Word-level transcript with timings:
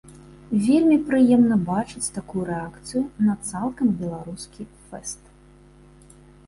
Вельмі 0.67 0.95
прыемна 1.09 1.57
бачыць 1.67 2.11
такую 2.17 2.43
рэакцыю 2.51 3.03
на 3.27 3.33
цалкам 3.51 3.87
беларускі 4.01 4.61
фэст. 4.89 5.23